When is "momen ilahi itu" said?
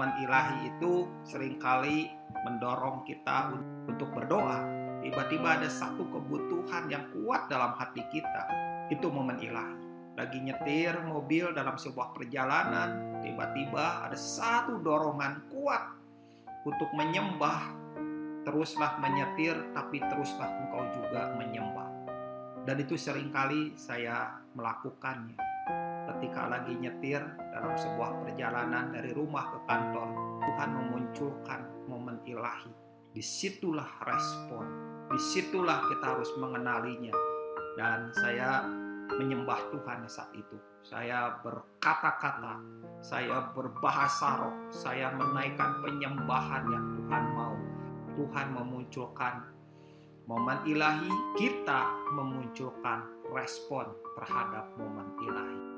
0.00-1.04